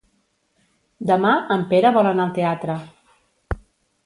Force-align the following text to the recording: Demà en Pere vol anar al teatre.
Demà 1.11 1.33
en 1.57 1.67
Pere 1.75 1.93
vol 1.99 2.11
anar 2.13 2.27
al 2.27 2.33
teatre. 2.39 2.79